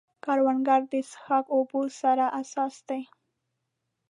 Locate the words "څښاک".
1.09-1.45